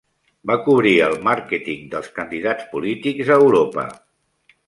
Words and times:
Va 0.51 0.53
cobrir 0.67 0.93
el 1.07 1.11
màrqueting 1.27 1.83
dels 1.91 2.09
candidats 2.17 2.67
polítics 2.73 3.31
a 3.35 3.39
Europa. 3.45 3.87